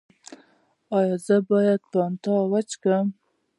ایا 0.97 1.15
زه 1.25 1.37
باید 1.49 1.81
فانټا 1.91 2.35
وڅښم؟ 2.51 3.07